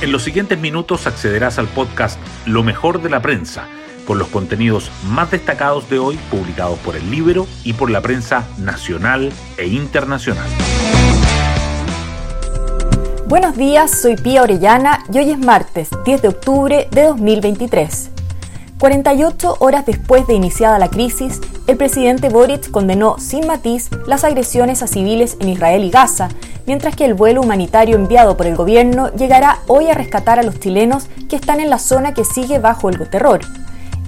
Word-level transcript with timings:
En 0.00 0.12
los 0.12 0.22
siguientes 0.22 0.58
minutos 0.58 1.06
accederás 1.06 1.58
al 1.58 1.68
podcast 1.68 2.18
Lo 2.46 2.62
mejor 2.62 3.02
de 3.02 3.10
la 3.10 3.20
prensa, 3.20 3.68
con 4.06 4.18
los 4.18 4.28
contenidos 4.28 4.90
más 5.04 5.30
destacados 5.30 5.90
de 5.90 5.98
hoy 5.98 6.18
publicados 6.30 6.78
por 6.78 6.96
el 6.96 7.10
libro 7.10 7.46
y 7.64 7.74
por 7.74 7.90
la 7.90 8.00
prensa 8.00 8.48
nacional 8.56 9.30
e 9.58 9.66
internacional. 9.66 10.48
Buenos 13.26 13.58
días, 13.58 13.90
soy 14.00 14.16
Pía 14.16 14.42
Orellana 14.42 15.04
y 15.12 15.18
hoy 15.18 15.30
es 15.32 15.38
martes 15.38 15.90
10 16.06 16.22
de 16.22 16.28
octubre 16.28 16.88
de 16.90 17.02
2023. 17.02 18.19
48 18.80 19.56
horas 19.60 19.84
después 19.84 20.26
de 20.26 20.34
iniciada 20.34 20.78
la 20.78 20.88
crisis, 20.88 21.38
el 21.66 21.76
presidente 21.76 22.30
Boric 22.30 22.70
condenó 22.70 23.18
sin 23.18 23.46
matiz 23.46 23.90
las 24.06 24.24
agresiones 24.24 24.82
a 24.82 24.86
civiles 24.86 25.36
en 25.38 25.50
Israel 25.50 25.84
y 25.84 25.90
Gaza 25.90 26.30
mientras 26.66 26.94
que 26.94 27.04
el 27.04 27.14
vuelo 27.14 27.40
humanitario 27.40 27.96
enviado 27.96 28.36
por 28.36 28.46
el 28.46 28.54
gobierno 28.54 29.12
llegará 29.14 29.58
hoy 29.66 29.88
a 29.90 29.94
rescatar 29.94 30.38
a 30.38 30.44
los 30.44 30.60
chilenos 30.60 31.08
que 31.28 31.36
están 31.36 31.58
en 31.58 31.68
la 31.68 31.78
zona 31.78 32.14
que 32.14 32.24
sigue 32.24 32.60
bajo 32.60 32.88
el 32.88 33.08
terror. 33.10 33.40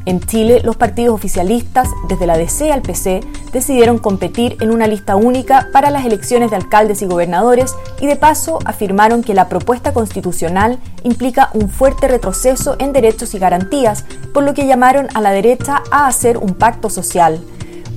En 0.05 0.20
Chile, 0.20 0.61
los 0.65 0.77
partidos 0.77 1.15
oficialistas, 1.15 1.88
desde 2.09 2.27
la 2.27 2.37
DC 2.37 2.73
al 2.73 2.83
PC, 2.83 3.20
decidieron 3.52 3.98
competir 3.98 4.56
en 4.61 4.73
una 4.73 4.88
lista 4.88 5.15
única 5.15 5.69
para 5.73 5.91
las 5.91 6.05
elecciones 6.05 6.51
de 6.51 6.56
alcaldes 6.56 7.02
y 7.02 7.06
gobernadores 7.06 7.75
y 8.01 8.06
de 8.06 8.16
paso 8.16 8.59
afirmaron 8.65 9.23
que 9.23 9.34
la 9.34 9.48
propuesta 9.48 9.92
constitucional 9.92 10.78
implica 11.05 11.51
un 11.55 11.69
fuerte 11.69 12.09
retroceso 12.09 12.75
en 12.80 12.92
derechos 12.92 13.34
y 13.34 13.38
garantías, 13.38 14.05
por 14.34 14.42
lo 14.42 14.55
que 14.55 14.66
llamaron 14.66 15.09
a 15.15 15.20
la 15.20 15.30
derecha 15.30 15.83
a 15.92 16.09
hacer 16.09 16.37
un 16.37 16.55
pacto 16.55 16.91
social. 16.91 17.41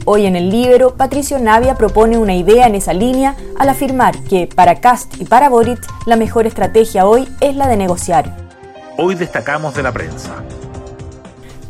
Hoy 0.07 0.27
en 0.27 0.35
el 0.35 0.51
Libro, 0.51 0.95
Patricio 0.95 1.39
Navia 1.39 1.73
propone 1.73 2.19
una 2.19 2.35
idea 2.35 2.67
en 2.67 2.75
esa 2.75 2.93
línea 2.93 3.35
al 3.57 3.69
afirmar 3.69 4.15
que 4.25 4.47
para 4.47 4.75
Cast 4.75 5.19
y 5.19 5.25
para 5.25 5.49
Boric 5.49 5.79
la 6.05 6.15
mejor 6.15 6.45
estrategia 6.45 7.07
hoy 7.07 7.27
es 7.41 7.55
la 7.55 7.67
de 7.67 7.77
negociar. 7.77 8.37
Hoy 8.97 9.15
destacamos 9.15 9.73
de 9.73 9.81
la 9.81 9.91
prensa. 9.91 10.43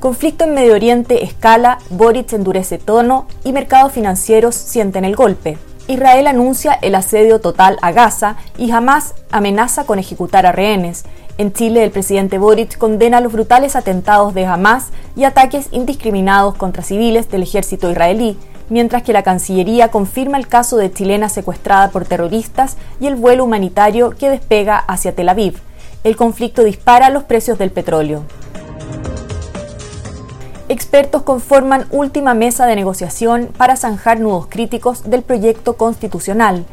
Conflicto 0.06 0.44
en 0.44 0.54
Medio 0.54 0.76
Oriente 0.76 1.24
escala, 1.24 1.80
Boric 1.90 2.32
endurece 2.34 2.78
tono 2.78 3.26
y 3.44 3.54
mercados 3.54 3.92
financieros 3.92 4.54
sienten 4.54 5.04
el 5.04 5.16
golpe. 5.16 5.58
Israel 5.88 6.28
anuncia 6.28 6.74
el 6.74 6.94
asedio 6.94 7.42
total 7.42 7.80
a 7.82 7.92
Gaza 7.92 8.36
y 8.56 8.70
jamás 8.70 9.16
amenaza 9.32 9.86
con 9.86 9.98
ejecutar 9.98 10.46
a 10.46 10.52
rehenes. 10.52 11.06
En 11.40 11.54
Chile, 11.54 11.84
el 11.84 11.90
presidente 11.90 12.38
Boric 12.38 12.78
condena 12.78 13.20
los 13.20 13.34
brutales 13.34 13.76
atentados 13.76 14.36
de 14.36 14.46
Hamas 14.46 14.90
y 15.16 15.24
ataques 15.24 15.70
indiscriminados 15.72 16.54
contra 16.54 16.84
civiles 16.84 17.32
del 17.32 17.42
ejército 17.42 17.90
israelí, 17.90 18.38
mientras 18.70 19.02
que 19.02 19.12
la 19.12 19.24
Cancillería 19.24 19.90
confirma 19.90 20.38
el 20.38 20.48
caso 20.48 20.78
de 20.78 20.94
chilena 20.94 21.30
secuestrada 21.30 21.90
por 21.90 22.06
terroristas 22.06 22.78
y 23.00 23.08
el 23.08 23.16
vuelo 23.16 23.44
humanitario 23.44 24.12
que 24.12 24.30
despega 24.30 24.78
hacia 24.78 25.16
Tel 25.16 25.30
Aviv. 25.30 25.56
El 26.04 26.16
conflicto 26.16 26.64
dispara 26.64 27.10
los 27.10 27.24
precios 27.24 27.58
del 27.58 27.72
petróleo. 27.72 28.22
Expertos 30.68 31.22
conforman 31.24 31.86
última 31.92 32.34
mesa 32.34 32.66
de 32.66 32.76
negociación 32.76 33.50
para 33.58 33.76
zanjar 33.76 34.20
nudos 34.20 34.48
críticos 34.48 35.10
del 35.10 35.22
proyecto 35.22 35.78
constitucional 35.78 36.66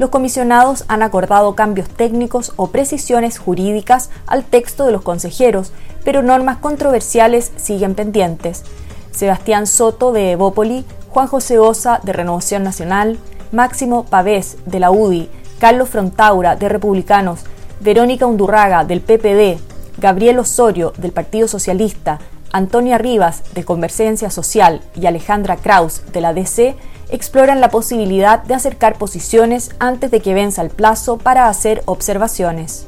los 0.00 0.08
comisionados 0.08 0.86
han 0.88 1.02
acordado 1.02 1.54
cambios 1.54 1.86
técnicos 1.86 2.54
o 2.56 2.68
precisiones 2.68 3.38
jurídicas 3.38 4.08
al 4.26 4.44
texto 4.44 4.86
de 4.86 4.92
los 4.92 5.02
consejeros, 5.02 5.72
pero 6.04 6.22
normas 6.22 6.56
controversiales 6.56 7.52
siguen 7.56 7.94
pendientes. 7.94 8.62
Sebastián 9.10 9.66
Soto 9.66 10.12
de 10.12 10.30
Evópoli, 10.30 10.86
Juan 11.10 11.26
José 11.26 11.58
Osa 11.58 12.00
de 12.02 12.14
Renovación 12.14 12.62
Nacional, 12.62 13.18
Máximo 13.52 14.06
Pavés 14.06 14.56
de 14.64 14.80
la 14.80 14.90
UDI, 14.90 15.28
Carlos 15.58 15.90
Frontaura 15.90 16.56
de 16.56 16.70
Republicanos, 16.70 17.40
Verónica 17.80 18.24
Undurraga 18.24 18.86
del 18.86 19.02
PPD, 19.02 19.60
Gabriel 19.98 20.38
Osorio 20.38 20.94
del 20.96 21.12
Partido 21.12 21.46
Socialista, 21.46 22.20
Antonia 22.52 22.98
Rivas 22.98 23.42
de 23.54 23.64
Convergencia 23.64 24.30
Social 24.30 24.80
y 24.94 25.06
Alejandra 25.06 25.56
Kraus 25.56 26.02
de 26.12 26.20
la 26.20 26.34
DC 26.34 26.76
exploran 27.10 27.60
la 27.60 27.70
posibilidad 27.70 28.42
de 28.42 28.54
acercar 28.54 28.98
posiciones 28.98 29.70
antes 29.78 30.10
de 30.10 30.20
que 30.20 30.34
venza 30.34 30.62
el 30.62 30.70
plazo 30.70 31.18
para 31.18 31.48
hacer 31.48 31.82
observaciones. 31.86 32.86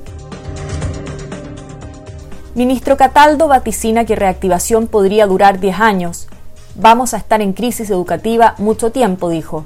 Ministro 2.54 2.96
Cataldo 2.96 3.48
vaticina 3.48 4.04
que 4.04 4.16
reactivación 4.16 4.86
podría 4.86 5.26
durar 5.26 5.58
10 5.58 5.80
años. 5.80 6.28
Vamos 6.74 7.14
a 7.14 7.16
estar 7.16 7.40
en 7.40 7.52
crisis 7.52 7.88
educativa 7.90 8.54
mucho 8.58 8.92
tiempo, 8.92 9.28
dijo. 9.28 9.64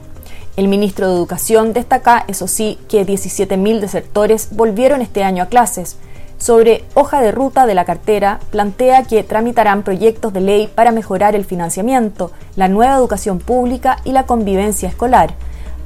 El 0.57 0.69
ministro 0.69 1.09
de 1.09 1.15
Educación 1.15 1.73
destaca, 1.73 2.25
eso 2.29 2.49
sí, 2.49 2.79
que 2.89 3.05
17.000 3.05 3.81
desertores 3.81 4.49
volvieron 4.53 5.03
este 5.03 5.23
año 5.23 5.43
a 5.43 5.47
clases, 5.47 5.99
sobre 6.39 6.85
hoja 6.95 7.21
de 7.21 7.33
ruta 7.33 7.67
de 7.67 7.75
la 7.75 7.85
cartera, 7.85 8.41
plantea 8.51 9.05
que 9.05 9.23
tramitarán 9.23 9.83
proyectos 9.83 10.33
de 10.33 10.41
ley 10.41 10.67
para 10.75 10.93
mejorar 10.93 11.35
el 11.35 11.45
financiamiento, 11.45 12.33
la 12.57 12.69
nueva 12.69 12.97
educación 12.97 13.39
pública 13.39 13.99
y 14.05 14.13
la 14.13 14.27
convivencia 14.27 14.89
escolar. 14.89 15.35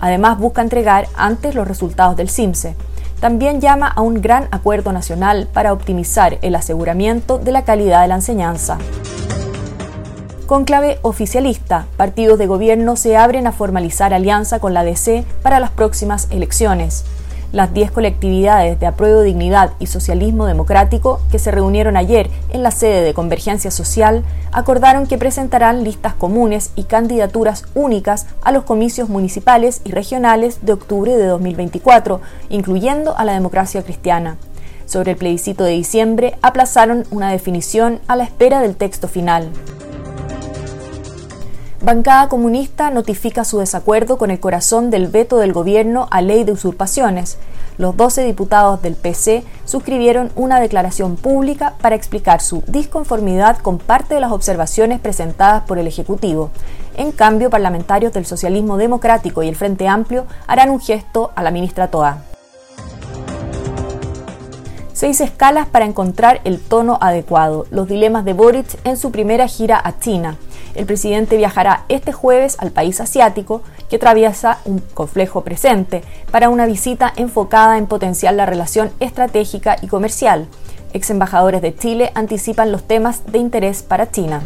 Además, 0.00 0.39
busca 0.39 0.62
entregar 0.62 1.06
antes 1.15 1.55
los 1.55 1.69
resultados 1.69 2.16
del 2.16 2.31
CIMSE. 2.31 2.75
También 3.21 3.60
llama 3.60 3.87
a 3.89 4.00
un 4.00 4.22
gran 4.22 4.49
acuerdo 4.50 4.93
nacional 4.93 5.47
para 5.53 5.72
optimizar 5.72 6.39
el 6.41 6.55
aseguramiento 6.55 7.39
de 7.39 7.53
la 7.53 7.65
calidad 7.65 8.03
de 8.03 8.09
la 8.09 8.15
enseñanza. 8.15 8.78
Con 10.47 10.65
clave 10.65 10.99
oficialista, 11.03 11.87
partidos 11.97 12.39
de 12.39 12.47
gobierno 12.49 12.97
se 12.97 13.16
abren 13.16 13.47
a 13.47 13.53
formalizar 13.53 14.12
alianza 14.12 14.59
con 14.59 14.75
la 14.75 14.83
DC 14.83 15.25
para 15.43 15.60
las 15.60 15.71
próximas 15.71 16.27
elecciones 16.31 17.05
las 17.53 17.75
10 17.75 17.91
colectividades 17.91 18.78
de 18.78 18.87
apruebo 18.87 19.22
dignidad 19.22 19.72
y 19.78 19.87
socialismo 19.87 20.47
democrático 20.47 21.21
que 21.31 21.38
se 21.38 21.50
reunieron 21.50 21.97
ayer 21.97 22.31
en 22.50 22.62
la 22.62 22.71
sede 22.71 23.03
de 23.03 23.15
Convergencia 23.15 23.71
Social 23.71 24.25
acordaron 24.53 25.06
que 25.06 25.19
presentarán 25.19 25.84
listas 25.84 26.15
comunes 26.15 26.72
y 26.77 26.84
candidaturas 26.84 27.65
únicas 27.75 28.27
a 28.43 28.53
los 28.53 28.65
comicios 28.65 29.09
municipales 29.09 29.81
y 29.84 29.91
regionales 29.91 30.59
de 30.62 30.72
octubre 30.72 31.16
de 31.16 31.27
2024, 31.27 32.21
incluyendo 32.49 33.16
a 33.16 33.25
la 33.25 33.33
democracia 33.33 33.83
cristiana. 33.83 34.37
Sobre 34.87 35.12
el 35.12 35.16
plebiscito 35.16 35.65
de 35.65 35.72
diciembre, 35.72 36.37
aplazaron 36.43 37.05
una 37.10 37.31
definición 37.31 38.00
a 38.09 38.16
la 38.16 38.25
espera 38.25 38.60
del 38.60 38.77
texto 38.77 39.06
final. 39.06 39.49
Bancada 41.82 42.28
Comunista 42.28 42.91
notifica 42.91 43.42
su 43.42 43.58
desacuerdo 43.58 44.18
con 44.18 44.30
el 44.30 44.38
corazón 44.38 44.91
del 44.91 45.06
veto 45.06 45.38
del 45.38 45.54
gobierno 45.54 46.08
a 46.10 46.20
ley 46.20 46.44
de 46.44 46.52
usurpaciones. 46.52 47.38
Los 47.78 47.96
12 47.96 48.24
diputados 48.24 48.82
del 48.82 48.96
PC 48.96 49.44
suscribieron 49.64 50.30
una 50.36 50.60
declaración 50.60 51.16
pública 51.16 51.76
para 51.80 51.96
explicar 51.96 52.42
su 52.42 52.62
disconformidad 52.66 53.56
con 53.56 53.78
parte 53.78 54.12
de 54.12 54.20
las 54.20 54.30
observaciones 54.30 55.00
presentadas 55.00 55.62
por 55.62 55.78
el 55.78 55.86
Ejecutivo. 55.86 56.50
En 56.98 57.12
cambio, 57.12 57.48
parlamentarios 57.48 58.12
del 58.12 58.26
Socialismo 58.26 58.76
Democrático 58.76 59.42
y 59.42 59.48
el 59.48 59.56
Frente 59.56 59.88
Amplio 59.88 60.26
harán 60.47 60.68
un 60.68 60.80
gesto 60.80 61.32
a 61.34 61.42
la 61.42 61.50
ministra 61.50 61.91
Toa. 61.91 62.18
Seis 64.92 65.22
escalas 65.22 65.66
para 65.66 65.86
encontrar 65.86 66.42
el 66.44 66.60
tono 66.60 66.98
adecuado. 67.00 67.64
Los 67.70 67.88
dilemas 67.88 68.26
de 68.26 68.34
Boric 68.34 68.78
en 68.84 68.98
su 68.98 69.10
primera 69.10 69.48
gira 69.48 69.80
a 69.82 69.98
China 69.98 70.36
el 70.75 70.86
presidente 70.86 71.36
viajará 71.36 71.84
este 71.88 72.12
jueves 72.12 72.56
al 72.60 72.70
país 72.70 73.00
asiático 73.00 73.62
que 73.88 73.97
atraviesa 73.97 74.58
un 74.64 74.78
complejo 74.78 75.42
presente 75.42 76.03
para 76.31 76.48
una 76.48 76.66
visita 76.66 77.12
enfocada 77.16 77.78
en 77.78 77.86
potenciar 77.86 78.34
la 78.34 78.47
relación 78.47 78.91
estratégica 79.00 79.76
y 79.82 79.88
comercial. 79.88 80.47
Ex 80.92 81.10
embajadores 81.10 81.62
de 81.62 81.75
Chile 81.75 82.12
anticipan 82.14 82.72
los 82.72 82.84
temas 82.84 83.26
de 83.26 83.38
interés 83.38 83.82
para 83.82 84.10
China. 84.10 84.42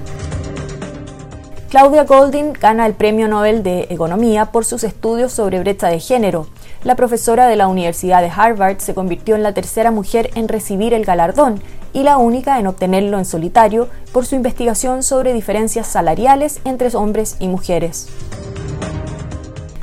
Claudia 1.70 2.04
Golding 2.04 2.52
gana 2.52 2.86
el 2.86 2.94
Premio 2.94 3.26
Nobel 3.26 3.64
de 3.64 3.88
Economía 3.90 4.46
por 4.46 4.64
sus 4.64 4.84
estudios 4.84 5.32
sobre 5.32 5.58
brecha 5.58 5.88
de 5.88 5.98
género. 5.98 6.46
La 6.84 6.94
profesora 6.94 7.48
de 7.48 7.56
la 7.56 7.66
Universidad 7.66 8.22
de 8.22 8.30
Harvard 8.30 8.78
se 8.78 8.94
convirtió 8.94 9.34
en 9.34 9.42
la 9.42 9.54
tercera 9.54 9.90
mujer 9.90 10.30
en 10.36 10.46
recibir 10.46 10.94
el 10.94 11.04
galardón 11.04 11.60
y 11.94 12.02
la 12.02 12.18
única 12.18 12.58
en 12.58 12.66
obtenerlo 12.66 13.16
en 13.16 13.24
solitario 13.24 13.88
por 14.12 14.26
su 14.26 14.34
investigación 14.34 15.02
sobre 15.02 15.32
diferencias 15.32 15.86
salariales 15.86 16.60
entre 16.66 16.94
hombres 16.94 17.36
y 17.38 17.48
mujeres. 17.48 18.08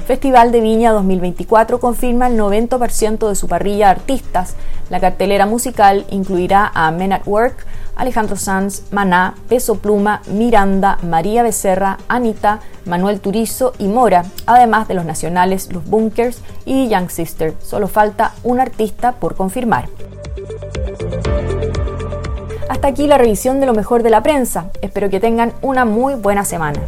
Festival 0.06 0.52
de 0.52 0.60
Viña 0.60 0.92
2024 0.92 1.80
confirma 1.80 2.28
el 2.28 2.38
90% 2.38 3.30
de 3.30 3.36
su 3.36 3.48
parrilla 3.48 3.86
de 3.86 3.92
artistas. 3.92 4.56
La 4.90 5.00
cartelera 5.00 5.46
musical 5.46 6.06
incluirá 6.10 6.70
a 6.74 6.92
Men 6.92 7.14
at 7.14 7.26
Work, 7.26 7.66
Alejandro 7.96 8.36
Sanz, 8.36 8.84
Maná, 8.92 9.36
Peso 9.48 9.76
Pluma, 9.76 10.22
Miranda, 10.28 10.98
María 11.02 11.44
Becerra, 11.44 11.98
Anita, 12.10 12.60
Manuel 12.86 13.22
Turizo 13.22 13.74
y 13.78 13.88
Mora, 13.88 14.26
además 14.46 14.88
de 14.90 14.96
los 14.96 15.06
nacionales 15.06 15.72
Los 15.72 15.86
Bunkers 15.86 16.42
y 16.66 16.90
Young 16.90 17.10
Sister. 17.10 17.54
Solo 17.62 17.88
falta 17.88 18.34
un 18.44 18.60
artista 18.60 19.14
por 19.14 19.36
confirmar. 19.36 19.88
Hasta 22.82 22.94
aquí 22.94 23.06
la 23.06 23.20
revisión 23.20 23.60
de 23.60 23.68
lo 23.68 23.76
mejor 23.76 24.02
de 24.02 24.10
la 24.10 24.24
prensa. 24.24 24.72
Espero 24.82 25.12
que 25.12 25.20
tengan 25.20 25.54
una 25.62 25.86
muy 25.86 26.16
buena 26.16 26.44
semana. 26.44 26.80